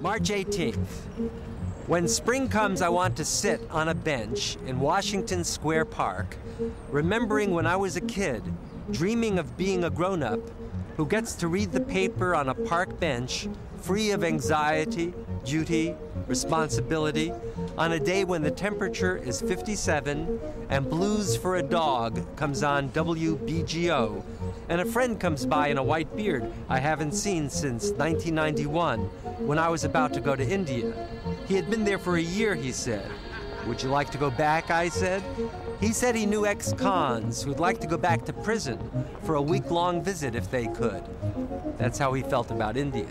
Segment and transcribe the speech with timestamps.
[0.00, 0.76] March 18th.
[1.86, 6.36] When spring comes, I want to sit on a bench in Washington Square Park,
[6.90, 8.42] remembering when I was a kid,
[8.90, 10.40] dreaming of being a grown up
[10.96, 13.48] who gets to read the paper on a park bench,
[13.78, 15.14] free of anxiety,
[15.44, 15.94] duty,
[16.26, 17.32] responsibility,
[17.78, 22.90] on a day when the temperature is 57 and Blues for a Dog comes on
[22.90, 24.22] WBGO,
[24.70, 29.00] and a friend comes by in a white beard I haven't seen since 1991
[29.44, 31.08] when I was about to go to India.
[31.48, 33.10] He had been there for a year, he said.
[33.66, 34.70] Would you like to go back?
[34.70, 35.24] I said.
[35.80, 38.78] He said he knew ex cons who'd like to go back to prison
[39.24, 41.02] for a week long visit if they could.
[41.76, 43.08] That's how he felt about India.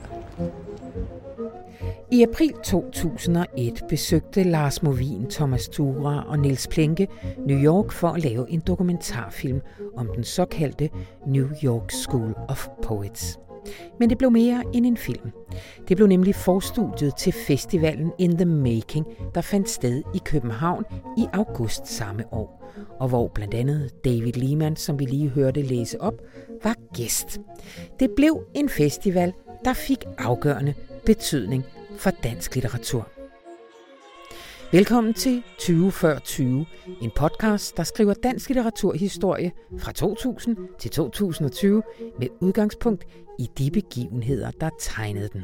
[2.12, 8.24] I april 2001 besøgte Lars Movin, Thomas Tura og Niels Plenke New York for at
[8.24, 9.62] lave en dokumentarfilm
[9.98, 10.90] om den såkaldte
[11.28, 13.40] New York School of Poets.
[14.00, 15.32] Men det blev mere end en film.
[15.88, 20.84] Det blev nemlig forstudiet til festivalen In the Making, der fandt sted i København
[21.18, 26.02] i august samme år, og hvor blandt andet David Lehman, som vi lige hørte læse
[26.02, 26.22] op,
[26.64, 27.40] var gæst.
[28.00, 29.34] Det blev en festival,
[29.66, 30.74] der fik afgørende
[31.06, 31.66] betydning
[32.00, 33.08] for dansk litteratur.
[34.72, 36.66] Velkommen til 20 før 20,
[37.02, 41.84] en podcast, der skriver dansk litteraturhistorie fra 2000 til 2020
[42.20, 43.06] med udgangspunkt
[43.40, 45.44] i de begivenheder, der tegnede den.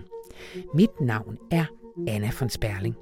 [0.74, 1.66] Mit navn er
[2.08, 2.96] Anna von Sperling.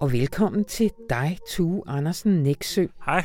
[0.00, 2.86] Og velkommen til dig, Tue Andersen Næksø.
[3.04, 3.24] Hej.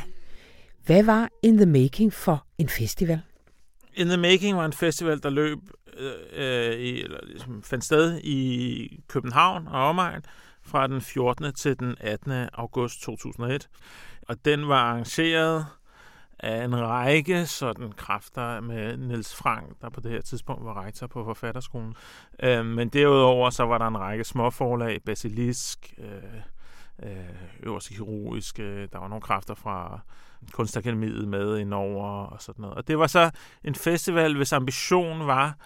[0.86, 3.20] Hvad var In the Making for en festival?
[3.96, 5.58] In the Making var en festival, der løb
[5.96, 10.22] øh, øh, i, eller ligesom fandt sted i København og omegn
[10.62, 11.54] fra den 14.
[11.54, 12.48] til den 18.
[12.52, 13.68] august 2001.
[14.28, 15.66] Og den var arrangeret
[16.38, 21.06] af en række sådan kræfter med Niels Frank, der på det her tidspunkt var rektor
[21.06, 21.94] på Forfatterskolen.
[22.42, 26.22] Øh, men derudover så var der en række småforlag, Basilisk, øh, øh,
[27.02, 27.10] Øh,
[27.62, 30.00] Øverste kirurgiske, øh, der var nogle kræfter fra
[30.52, 32.76] Kunstakademiet med indover og sådan noget.
[32.76, 33.30] Og det var så
[33.64, 35.56] en festival, hvis ambition var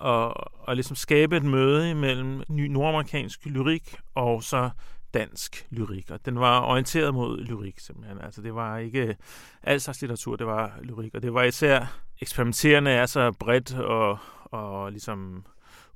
[0.00, 0.32] at,
[0.68, 4.70] at ligesom skabe et møde imellem nordamerikansk lyrik og så
[5.14, 6.10] dansk lyrik.
[6.10, 8.18] Og den var orienteret mod lyrik simpelthen.
[8.20, 9.16] Altså det var ikke
[9.62, 11.14] al slags litteratur, det var lyrik.
[11.14, 15.44] Og det var især eksperimenterende er så bredt og, og ligesom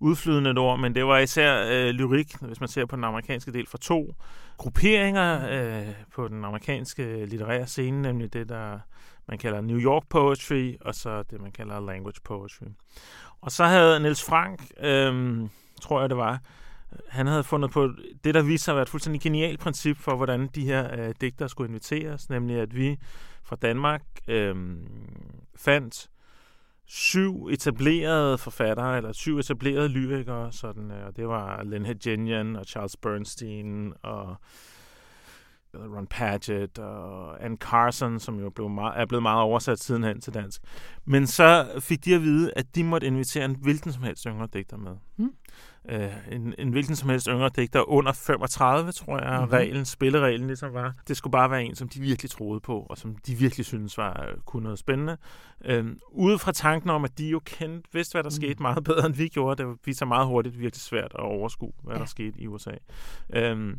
[0.01, 3.53] udflydende et ord, men det var især øh, lyrik, hvis man ser på den amerikanske
[3.53, 4.15] del, fra to
[4.57, 8.79] grupperinger øh, på den amerikanske litterære scene, nemlig det, der
[9.29, 12.67] man kalder New York Poetry, og så det, man kalder Language Poetry.
[13.41, 15.41] Og så havde Niels Frank, øh,
[15.81, 16.41] tror jeg det var,
[17.09, 17.93] han havde fundet på
[18.25, 21.15] det, der viste sig at være et fuldstændig genialt princip for, hvordan de her øh,
[21.21, 22.99] digter skulle inviteres, nemlig at vi
[23.43, 24.57] fra Danmark øh,
[25.57, 26.11] fandt
[26.89, 32.65] syv etablerede forfattere, eller syv etablerede lyrikere, sådan, øh, og det var Len Hedgenian og
[32.65, 34.37] Charles Bernstein og
[35.75, 40.35] Ron Padgett og Anne Carson, som jo blev meget, er blevet meget oversat sidenhen til
[40.35, 40.63] dansk.
[41.05, 44.49] Men så fik de at vide, at de måtte invitere en hvilken som helst yngre
[44.53, 44.93] digter med.
[45.17, 45.33] Mm.
[45.93, 49.53] Uh, en, en hvilken som helst yngre digter under 35, tror jeg, mm-hmm.
[49.53, 50.95] reglen, spillereglen ligesom var.
[51.09, 53.99] Det skulle bare være en, som de virkelig troede på, og som de virkelig syntes
[53.99, 55.17] var øh, kunne noget spændende.
[55.71, 58.43] Uh, ude fra tanken om, at de jo kendte, vidste, hvad der mm.
[58.43, 59.63] skete meget bedre, end vi gjorde.
[59.63, 62.01] Det viste sig meget hurtigt virkelig svært at overskue, hvad ja.
[62.01, 62.75] der skete i USA.
[63.37, 63.73] Uh,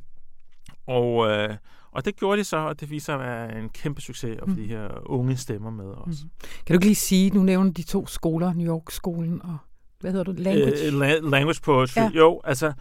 [0.90, 1.56] og, uh,
[1.92, 4.46] og det gjorde de så, og det viser at være en kæmpe succes at få
[4.46, 4.56] mm.
[4.56, 6.24] de her unge stemmer med os.
[6.24, 6.30] Mm.
[6.66, 9.58] Kan du ikke lige sige, nu nævner de to skoler, New York-skolen og,
[10.00, 10.96] hvad hedder du, Language?
[10.96, 12.10] Uh, la- language Poetry, ja.
[12.16, 12.74] jo, altså,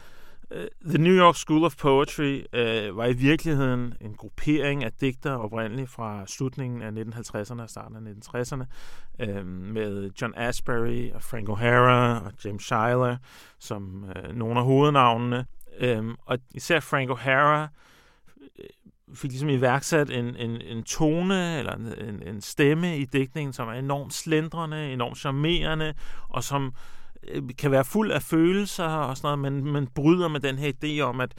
[0.50, 5.32] uh, The New York School of Poetry uh, var i virkeligheden en gruppering af digter
[5.32, 8.64] oprindeligt fra slutningen af 1950'erne og starten af 1960'erne,
[9.28, 13.16] uh, med John Asbury og Frank O'Hara og James Schuyler
[13.58, 15.46] som uh, nogle af hovednavnene.
[15.98, 17.68] Um, og især Frank O'Hara
[18.58, 18.64] Øh,
[19.14, 23.72] fik ligesom iværksat en, en, en tone eller en, en stemme i digtningen, som er
[23.72, 25.94] enormt slendrende, enormt charmerende,
[26.28, 26.72] og som
[27.28, 30.72] øh, kan være fuld af følelser og sådan noget, men, men bryder med den her
[30.84, 31.34] idé om, at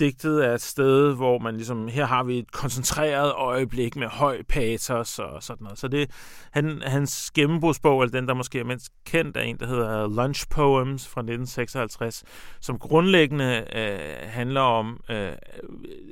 [0.00, 4.42] digtet er et sted, hvor man ligesom, her har vi et koncentreret øjeblik med høj
[4.48, 5.78] patos og sådan noget.
[5.78, 6.10] Så det,
[6.52, 10.48] han, hans gennembrugsbog, eller den, der måske er mindst kendt, er en, der hedder Lunch
[10.50, 12.24] Poems fra 1956,
[12.60, 15.32] som grundlæggende øh, handler om, øh,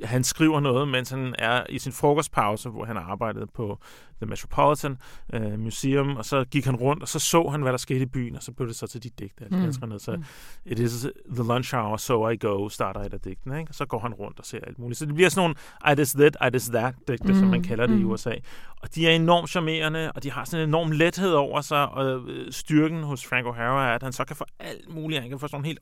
[0.03, 3.79] han skriver noget, mens han er i sin frokostpause, hvor han arbejdede på
[4.21, 4.97] The Metropolitan
[5.33, 8.05] uh, Museum, og så gik han rundt, og så så han, hvad der skete i
[8.05, 9.71] byen, og så blev det så til de digte, mm.
[9.99, 10.23] Så mm.
[10.65, 13.59] It is the lunch hour, so I go, starter et af digtene.
[13.59, 13.73] Ikke?
[13.73, 14.99] så går han rundt og ser alt muligt.
[14.99, 15.55] Så det bliver sådan nogle
[15.93, 17.39] I this that, I this that digte, mm.
[17.39, 18.01] som man kalder det mm.
[18.01, 18.33] i USA.
[18.81, 22.29] Og de er enormt charmerende, og de har sådan en enorm lethed over sig, og
[22.29, 25.21] øh, styrken hos Frank O'Hara er, at han så kan få alt muligt.
[25.21, 25.79] Han kan få sådan helt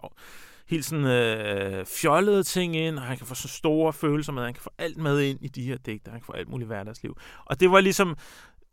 [0.68, 4.54] helt sådan øh, fjollede ting ind, og han kan få så store følelser med, han
[4.54, 7.18] kan få alt med ind i de her digte, han kan få alt muligt hverdagsliv.
[7.46, 8.16] Og det var ligesom,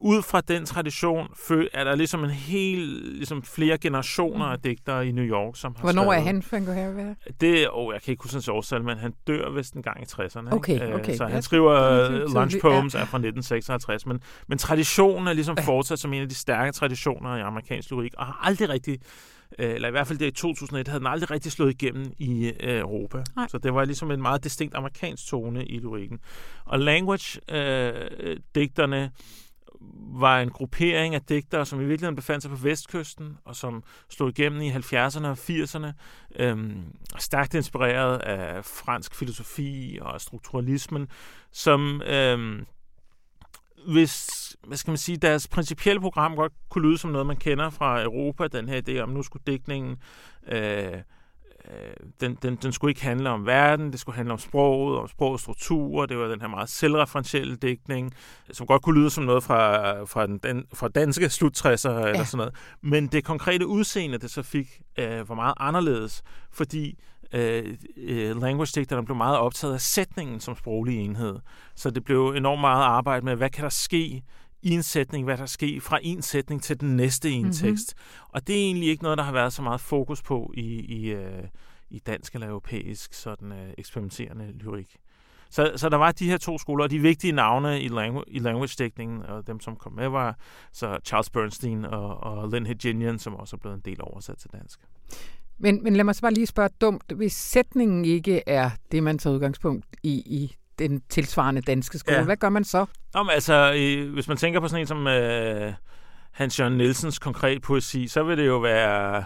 [0.00, 1.28] ud fra den tradition
[1.72, 5.82] er der ligesom en hel, ligesom flere generationer af digtere i New York, som har
[5.82, 6.18] Hvornår skrevet.
[6.18, 7.32] er han, Frank O'Hara?
[7.40, 10.04] Det, oh, jeg kan ikke huske hans årstal, men han dør vist en gang i
[10.04, 10.54] 60'erne.
[10.54, 11.16] Okay, øh, okay.
[11.16, 15.98] Så han skriver uh, Lunch Poems er fra 1956, men, men traditionen er ligesom fortsat
[15.98, 18.98] som en af de stærke traditioner i amerikansk lyrik, og har aldrig rigtig
[19.58, 22.52] øh, eller i hvert fald det i 2001, havde den aldrig rigtig slået igennem i
[22.60, 23.22] øh, Europa.
[23.36, 23.48] Nej.
[23.48, 26.18] Så det var ligesom en meget distinkt amerikansk tone i lyrikken.
[26.64, 29.08] Og language-digterne øh,
[30.16, 34.28] var en gruppering af digtere, som i virkeligheden befandt sig på vestkysten, og som slog
[34.28, 35.92] igennem i 70'erne og 80'erne,
[36.36, 36.82] øhm,
[37.18, 41.08] stærkt inspireret af fransk filosofi og strukturalismen,
[41.52, 42.66] som øhm,
[43.86, 47.70] hvis, hvad skal man sige, deres principielle program godt kunne lyde som noget, man kender
[47.70, 49.96] fra Europa, den her idé om, nu skulle digtningen
[50.48, 50.92] øh,
[52.20, 55.42] den, den, den skulle ikke handle om verden, det skulle handle om sproget, om sprogets
[55.42, 58.14] strukturer, det var den her meget selvreferentielle dækning,
[58.52, 62.08] som godt kunne lyde som noget fra, fra, den, den, fra danske slut-60'er ja.
[62.08, 62.54] eller sådan noget.
[62.80, 66.22] Men det konkrete udseende, det så fik, øh, var meget anderledes,
[66.52, 66.98] fordi
[67.32, 71.38] øh, øh, language-digterne blev meget optaget af sætningen som sproglig enhed.
[71.74, 74.22] Så det blev enormt meget arbejde med, hvad kan der ske
[74.64, 77.52] i en sætning, hvad der sker fra en sætning til den næste i en mm-hmm.
[77.52, 77.94] tekst.
[78.28, 81.10] Og det er egentlig ikke noget, der har været så meget fokus på i, i,
[81.10, 81.44] øh,
[81.90, 84.96] i dansk eller europæisk sådan øh, eksperimenterende lyrik.
[85.50, 88.38] Så, så der var de her to skoler, og de vigtige navne i, langu- i
[88.38, 90.38] language-dækningen, og dem, som kom med, var
[90.72, 94.50] så Charles Bernstein og, og Lynn Hedginian, som også er blevet en del oversat til
[94.52, 94.80] dansk.
[95.58, 97.12] Men, men lad mig så bare lige spørge dumt.
[97.12, 102.16] Hvis sætningen ikke er det, man tager udgangspunkt i, i den tilsvarende danske skole.
[102.16, 102.24] Ja.
[102.24, 102.86] Hvad gør man så?
[103.14, 105.72] Om, altså, i, hvis man tænker på sådan en som øh,
[106.32, 109.24] Hans Jørgen Nielsens konkret poesi, så vil det jo være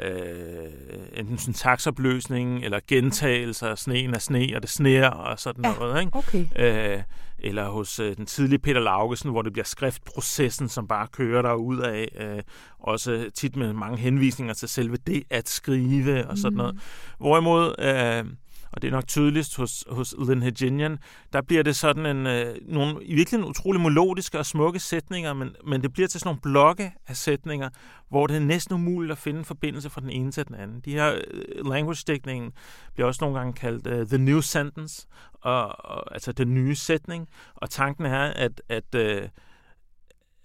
[0.00, 0.70] øh,
[1.14, 6.00] enten sådan taksopløsning, eller gentagelser, sneen er sne, og det sneer, og sådan ja, noget.
[6.00, 6.18] Ikke?
[6.18, 6.46] Okay.
[6.56, 7.02] Øh,
[7.38, 11.54] eller hos øh, den tidlige Peter Laugesen, hvor det bliver skriftprocessen, som bare kører der
[11.54, 12.08] ud af.
[12.20, 12.42] Øh,
[12.78, 16.56] også tit med mange henvisninger til selve det at skrive, og sådan mm.
[16.56, 16.78] noget.
[17.18, 17.74] Hvorimod...
[17.78, 18.24] Øh,
[18.72, 20.98] og det er nok tydeligst hos, hos Lynn Hedginian,
[21.32, 25.56] der bliver det sådan en, øh, nogle i virkeligheden utrolig melodiske og smukke sætninger, men,
[25.66, 27.68] men det bliver til sådan nogle blokke af sætninger,
[28.08, 30.80] hvor det er næsten umuligt at finde en forbindelse fra den ene til den anden.
[30.80, 32.52] De her øh, language-dækningen
[32.94, 37.28] bliver også nogle gange kaldt øh, the new sentence, og, og, altså den nye sætning,
[37.54, 39.28] og tanken er, at, at, øh,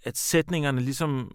[0.03, 1.31] at sætningerne ligesom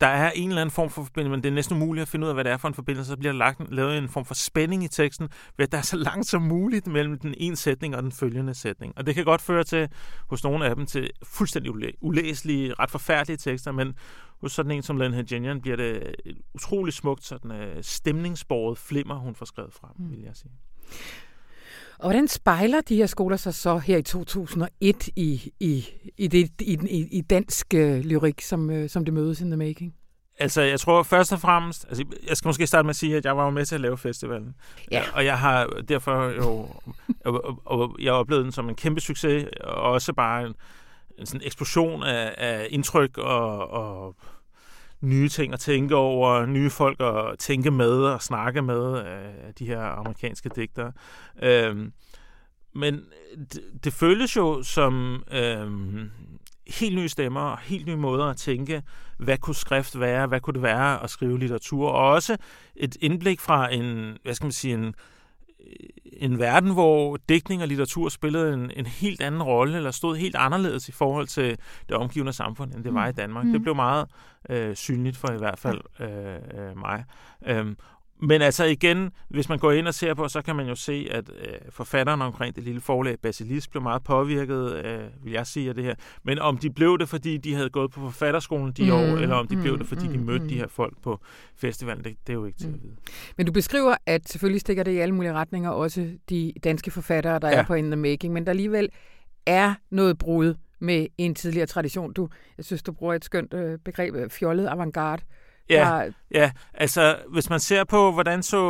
[0.00, 2.24] der er en eller anden form for forbindelse, men det er næsten umuligt at finde
[2.24, 3.08] ud af, hvad det er for en forbindelse.
[3.08, 5.82] Så bliver der lagt, lavet en form for spænding i teksten, ved at der er
[5.82, 8.92] så langt som muligt mellem den ene sætning og den følgende sætning.
[8.96, 9.88] Og det kan godt føre til,
[10.28, 13.94] hos nogle af dem, til fuldstændig ulæselige, ret forfærdelige tekster, men
[14.40, 16.14] hos sådan en som Len Hedgenian bliver det
[16.54, 20.10] utrolig smukt, sådan uh, stemningsborget flimmer, hun får skrevet frem, mm.
[20.10, 20.52] vil jeg sige.
[22.04, 26.50] Og hvordan spejler de her skoler sig så her i 2001 i, i, i, det,
[26.60, 29.94] i, i, i dansk uh, lyrik, som, uh, som det mødes in the making?
[30.38, 33.24] Altså, jeg tror først og fremmest, altså, jeg skal måske starte med at sige, at
[33.24, 34.54] jeg var jo med til at lave festivalen.
[34.90, 35.02] Ja.
[35.14, 36.68] Og jeg har derfor jo,
[37.24, 40.54] og, og jeg oplevede den som en kæmpe succes, og også bare en,
[41.18, 44.16] en sådan eksplosion af, af indtryk og, og
[45.04, 48.96] nye ting at tænke over, nye folk at tænke med og snakke med
[49.46, 50.92] af de her amerikanske digtere.
[51.42, 51.92] Øhm,
[52.74, 53.04] men
[53.52, 56.10] det, det føles jo som øhm,
[56.66, 58.82] helt nye stemmer og helt nye måder at tænke,
[59.18, 62.36] hvad kunne skrift være, hvad kunne det være at skrive litteratur, og også
[62.76, 64.94] et indblik fra en, hvad skal man sige, en
[66.16, 70.36] en verden, hvor digtning og litteratur spillede en, en helt anden rolle, eller stod helt
[70.36, 73.16] andet i forhold til det omgivende samfund, end det var i mm.
[73.16, 73.44] Danmark.
[73.44, 73.52] Mm.
[73.52, 74.06] Det blev meget
[74.50, 77.04] øh, synligt for i hvert fald øh, øh, mig.
[77.46, 77.76] Øhm,
[78.22, 81.08] men altså igen, hvis man går ind og ser på, så kan man jo se,
[81.10, 85.68] at øh, forfatteren omkring det lille forlag Basilis blev meget påvirket, øh, vil jeg sige,
[85.68, 85.94] af det her.
[86.22, 89.36] Men om de blev det, fordi de havde gået på forfatterskolen de mm, år, eller
[89.36, 90.48] om de mm, blev det, fordi mm, de mødte mm.
[90.48, 91.20] de her folk på
[91.56, 92.74] festivalen, det, det er jo ikke til mm.
[92.74, 92.96] at vide.
[93.36, 97.38] Men du beskriver, at selvfølgelig stikker det i alle mulige retninger, også de danske forfattere,
[97.38, 97.54] der ja.
[97.54, 98.88] er på In The Making, men der alligevel
[99.46, 102.12] er noget brud med en tidligere tradition.
[102.12, 105.22] Du, jeg synes, du bruger et skønt øh, begreb, øh, fjollet avantgarde.
[105.70, 106.12] Ja, der...
[106.30, 108.60] ja, altså hvis man ser på, hvordan så,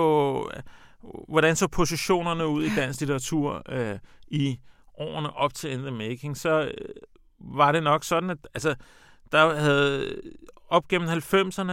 [1.28, 3.98] hvordan så positionerne ud i dansk litteratur øh,
[4.28, 4.58] i
[4.98, 6.88] årene op til In the Making, så øh,
[7.38, 8.74] var det nok sådan, at altså,
[9.32, 10.20] der havde
[10.68, 11.72] op gennem 90'erne,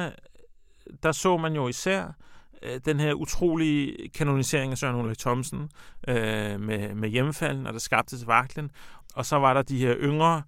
[1.03, 2.15] der så man jo især
[2.63, 5.69] øh, den her utrolige kanonisering af Søren Ulrik Thomsen
[6.07, 8.71] øh, med, med hjemmefalden, og der skabte til Vaklen.
[9.15, 10.41] Og så var der de her yngre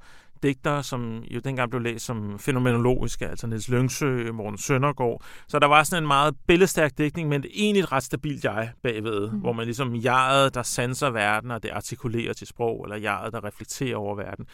[0.43, 5.21] digtere, som jo dengang blev læst som fænomenologiske, altså Niels Lyngsø, Morten Søndergaard.
[5.47, 9.31] Så der var sådan en meget billedstærk digtning, men egentlig et ret stabilt jeg bagved,
[9.31, 9.39] mm.
[9.39, 13.43] hvor man ligesom jeget, der sanser verden, og det artikulerer til sprog, eller jeget, der
[13.43, 14.45] reflekterer over verden,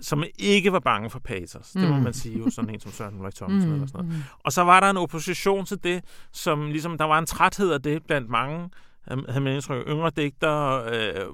[0.00, 1.70] som ikke var bange for patos.
[1.70, 2.02] Det må mm.
[2.02, 3.74] man sige jo, sådan en som Søren Ulrik Thomsen mm.
[3.74, 4.18] eller sådan noget.
[4.18, 4.24] Mm.
[4.44, 7.82] Og så var der en opposition til det, som ligesom, der var en træthed af
[7.82, 8.70] det blandt mange,
[9.08, 11.26] havde man indtryk, yngre digtere, øh,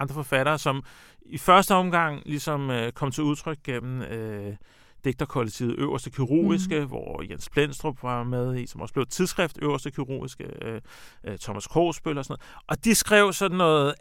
[0.00, 0.82] andre forfattere, som
[1.22, 4.54] i første omgang ligesom øh, kom til udtryk gennem øh,
[5.04, 6.86] digterkollektivet Øverste Kirurgiske, mm.
[6.86, 10.80] hvor Jens Blendstrup var med i, som også blev tidsskrift Øverste Kirurgiske, øh,
[11.24, 12.64] øh, Thomas Krogsbøl og sådan noget.
[12.68, 13.94] Og de skrev sådan noget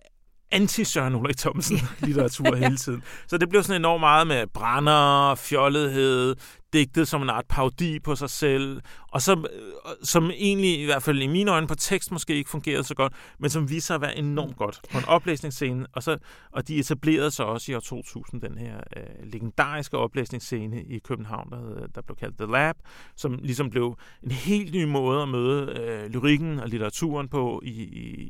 [0.55, 3.03] anti-Søren Ulrik Thomsen litteratur hele tiden.
[3.27, 6.35] Så det blev sådan enormt meget med brænder, fjollethed,
[6.73, 9.71] digtet som en art paudi på sig selv, og som, øh,
[10.03, 13.13] som egentlig, i hvert fald i mine øjne, på tekst måske ikke fungerede så godt,
[13.39, 16.17] men som viser sig at være enormt godt på en oplæsningsscene, og, så,
[16.51, 21.51] og de etablerede sig også i år 2000, den her øh, legendariske oplæsningsscene i København,
[21.51, 22.75] der, der blev kaldt The Lab,
[23.15, 27.69] som ligesom blev en helt ny måde at møde øh, lyrikken og litteraturen på i,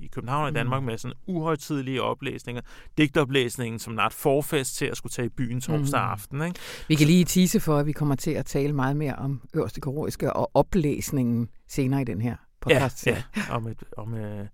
[0.03, 0.86] i København og i Danmark, mm.
[0.86, 2.62] med sådan uhøjtidlige oplæsninger,
[2.98, 6.12] digtoplæsningen som en art forfest til at skulle tage i byen torsdag mm.
[6.12, 6.41] aften.
[6.41, 6.60] Ikke?
[6.88, 9.82] Vi kan lige tise for, at vi kommer til at tale meget mere om øverste
[9.82, 13.08] kirurgiske og oplæsningen senere i den her podcast.
[13.08, 13.42] Ja, ja.
[13.56, 14.48] Om, et, om, øh,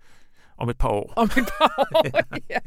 [0.58, 1.13] om et par år.
[1.15, 2.08] Om et par år,
[2.50, 2.60] ja.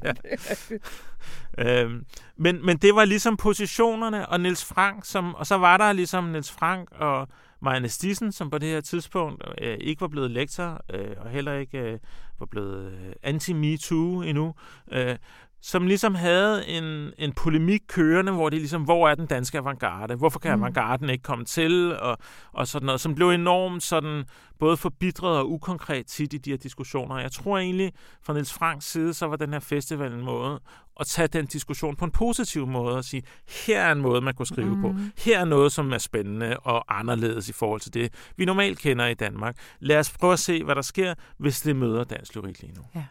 [1.58, 1.82] ja.
[1.82, 2.04] øhm,
[2.36, 6.24] men, men det var ligesom positionerne, og Niels Frank, som, og så var der ligesom
[6.24, 7.28] Niels Frank og
[7.60, 11.52] Marianne Stissen, som på det her tidspunkt øh, ikke var blevet lektor, øh, og heller
[11.52, 11.98] ikke øh,
[12.38, 14.54] var blevet øh, anti-MeToo endnu,
[14.92, 15.16] øh,
[15.62, 20.14] som ligesom havde en, en polemik kørende, hvor det ligesom, hvor er den danske avantgarde?
[20.14, 20.62] Hvorfor kan mm.
[20.62, 21.98] avantgarden ikke komme til?
[21.98, 22.18] Og,
[22.52, 24.24] og sådan noget, som blev enormt sådan,
[24.58, 27.18] både forbitret og ukonkret tit i de her diskussioner.
[27.18, 30.60] Jeg tror egentlig, fra Niels Franks side, så var den her festival en måde
[31.00, 33.22] at tage den diskussion på en positiv måde og sige,
[33.66, 34.82] her er en måde, man kunne skrive mm.
[34.82, 34.94] på.
[35.18, 39.06] Her er noget, som er spændende og anderledes i forhold til det, vi normalt kender
[39.06, 39.56] i Danmark.
[39.80, 42.82] Lad os prøve at se, hvad der sker, hvis det møder dansk lyrik lige nu.
[42.94, 43.04] Ja.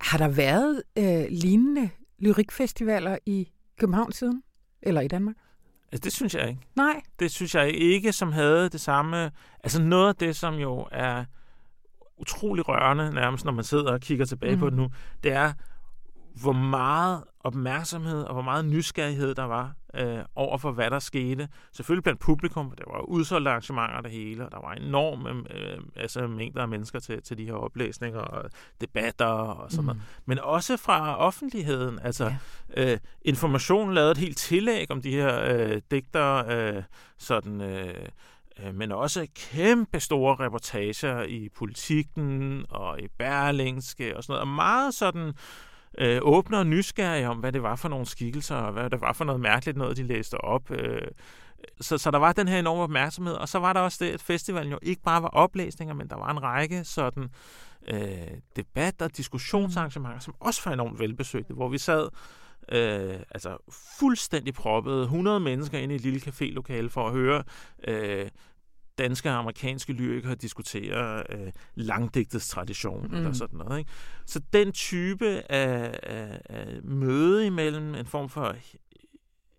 [0.00, 3.48] Har der været øh, lignende lyrikfestivaler i
[3.78, 4.42] København siden?
[4.82, 5.36] Eller i Danmark?
[5.92, 6.60] Altså, det synes jeg ikke.
[6.76, 7.00] Nej.
[7.18, 9.30] Det synes jeg ikke, som havde det samme...
[9.64, 11.24] Altså, noget af det, som jo er
[12.18, 14.60] utrolig rørende, nærmest når man sidder og kigger tilbage mm.
[14.60, 14.88] på det nu,
[15.22, 15.52] det er,
[16.40, 21.48] hvor meget opmærksomhed og hvor meget nysgerrighed der var øh, over for, hvad der skete.
[21.72, 26.26] Selvfølgelig blandt publikum, der var udsolgte arrangementer det hele, og der var enorme øh, altså
[26.26, 28.50] mængder af mennesker til, til de her oplæsninger og
[28.80, 29.86] debatter og sådan mm.
[29.86, 30.02] noget.
[30.26, 31.98] Men også fra offentligheden.
[32.02, 32.32] Altså,
[32.76, 32.92] ja.
[32.92, 36.82] øh, information lavede et helt tillæg om de her øh, digter, øh,
[37.18, 37.60] sådan...
[37.60, 37.94] Øh,
[38.64, 44.48] øh, men også kæmpe store reportager i politikken og i Berlingske og sådan noget, og
[44.48, 45.34] meget sådan øh,
[45.98, 49.12] Øh, åbne og nysgerrige om, hvad det var for nogle skikkelser, og hvad det var
[49.12, 50.70] for noget mærkeligt noget, de læste op.
[50.70, 51.08] Øh,
[51.80, 54.22] så, så der var den her enorme opmærksomhed, og så var der også det, at
[54.22, 57.28] festivalen jo ikke bare var oplæsninger, men der var en række sådan
[57.88, 62.08] øh, debat- og diskussionsarrangementer, som også var enormt velbesøgte, hvor vi sad
[62.72, 63.56] øh, altså
[63.98, 67.42] fuldstændig proppet 100 mennesker ind i et lille cafélokale for at høre
[67.88, 68.28] øh,
[68.98, 73.16] danske og amerikanske lyrikere diskuterer øh, langdigtets tradition mm.
[73.16, 73.78] eller sådan noget.
[73.78, 73.90] Ikke?
[74.26, 78.56] Så den type af, af, af møde imellem en form for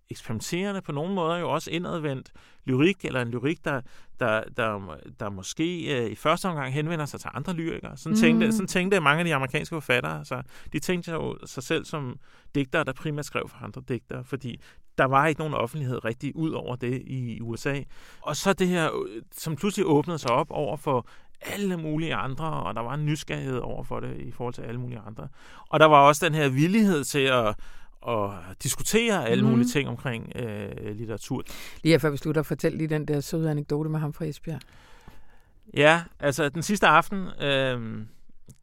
[0.09, 2.31] eksperimenterende på nogle måder jo også indadvendt
[2.65, 3.81] lyrik, eller en lyrik, der,
[4.19, 7.97] der, der, der måske øh, i første omgang henvender sig til andre lyrikere.
[7.97, 8.19] Sådan, mm.
[8.19, 10.25] tænkte, sådan tænkte mange af de amerikanske forfattere.
[10.25, 10.41] Så
[10.73, 12.19] de tænkte jo sig selv som
[12.55, 14.61] digtere, der primært skrev for andre digtere, fordi
[14.97, 17.81] der var ikke nogen offentlighed rigtig ud over det i USA.
[18.21, 18.89] Og så det her,
[19.31, 21.07] som pludselig åbnede sig op over for
[21.41, 24.79] alle mulige andre, og der var en nysgerrighed over for det i forhold til alle
[24.79, 25.27] mulige andre.
[25.69, 27.55] Og der var også den her villighed til at
[28.01, 29.49] og diskutere alle mm.
[29.49, 31.43] mulige ting omkring øh, litteratur.
[31.83, 34.59] Lige før vi slutter, fortæl lige den der søde anekdote med ham fra Esbjerg.
[35.73, 38.05] Ja, altså den sidste aften, øh,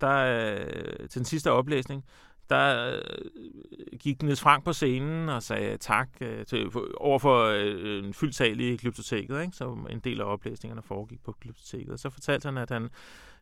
[0.00, 2.04] der, øh, til den sidste oplæsning,
[2.50, 8.04] der øh, gik Niels Frank på scenen og sagde tak øh, til, over for øh,
[8.04, 9.56] en fyldt sal i Glyptoteket, ikke?
[9.56, 11.92] så en del af oplæsningerne foregik på Glyptoteket.
[11.92, 12.90] Og så fortalte han, at han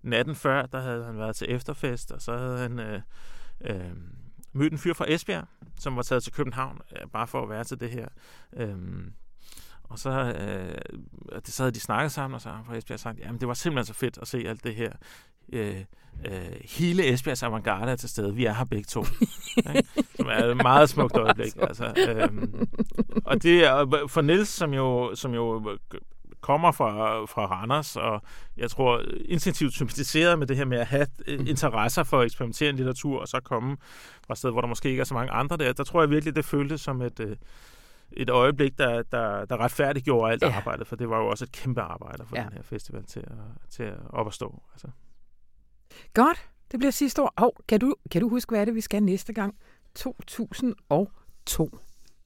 [0.03, 3.01] natten før, der havde han været til efterfest, og så havde han øh,
[3.61, 3.97] øh,
[4.53, 5.45] mødt en fyr fra Esbjerg,
[5.79, 8.09] som var taget til København, øh, bare for at være til det her.
[8.57, 8.77] Øh,
[9.93, 13.49] og så, øh, så havde de snakket sammen, og så har Esbjerg sagt, jamen det
[13.49, 14.93] var simpelthen så fedt at se alt det her
[15.53, 15.85] øh,
[16.27, 18.35] øh, hele Esbjergs avantgarde er til stede.
[18.35, 19.05] Vi er her begge to.
[20.17, 21.53] som er et meget smukt øjeblik.
[21.69, 22.29] Altså, øh,
[23.25, 25.79] og det er for Nils, som jo, som jo
[26.41, 28.23] kommer fra, fra Randers, og
[28.57, 31.47] jeg tror instinktivt sympatiseret med det her med at have mm.
[31.47, 33.77] interesser for eksperimenterende litteratur, og så komme
[34.27, 35.73] fra et sted, hvor der måske ikke er så mange andre der.
[35.73, 37.37] Der tror jeg virkelig, det føltes som et, øh,
[38.17, 40.57] et øjeblik, der, der, der retfærdiggjorde alt ja.
[40.57, 42.43] arbejdet, for det var jo også et kæmpe arbejde for ja.
[42.43, 44.63] den her festival til at, til at op at stå.
[44.73, 44.89] Altså.
[46.15, 46.49] Godt.
[46.71, 47.33] Det bliver sidste år.
[47.37, 49.55] Og kan du, kan du huske, hvad er det, vi skal næste gang?
[49.95, 51.79] 2002.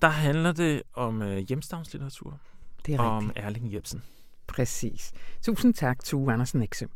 [0.03, 2.41] Der handler det om øh, hjemstavnslitteratur.
[2.87, 3.45] Det er om rigtigt.
[3.45, 4.03] Erling Jebsen.
[4.47, 5.13] Præcis.
[5.43, 6.89] Tusind tak, Tue Andersen Ekse.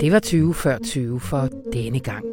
[0.00, 2.24] Det var 20 før 20 for denne gang.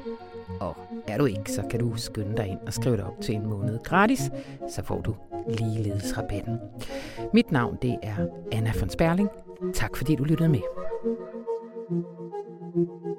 [0.59, 3.35] Og er du ikke, så kan du skynde dig ind og skrive dig op til
[3.35, 4.31] en måned gratis,
[4.69, 5.15] så får du
[5.47, 6.59] ligeledes rabatten.
[7.33, 9.29] Mit navn det er Anna von Sperling.
[9.73, 10.61] Tak fordi du lyttede med.
[12.73, 13.10] thank you